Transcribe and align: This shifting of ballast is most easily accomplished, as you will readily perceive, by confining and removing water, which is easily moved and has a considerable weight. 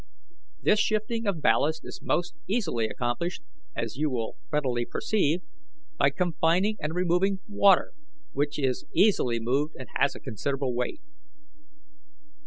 This 0.63 0.79
shifting 0.79 1.27
of 1.27 1.43
ballast 1.43 1.85
is 1.85 2.01
most 2.01 2.33
easily 2.47 2.87
accomplished, 2.87 3.43
as 3.75 3.97
you 3.97 4.09
will 4.09 4.35
readily 4.49 4.83
perceive, 4.83 5.43
by 5.99 6.09
confining 6.09 6.75
and 6.79 6.95
removing 6.95 7.41
water, 7.47 7.91
which 8.31 8.57
is 8.57 8.83
easily 8.95 9.39
moved 9.39 9.75
and 9.77 9.87
has 9.97 10.15
a 10.15 10.19
considerable 10.19 10.73
weight. 10.73 11.01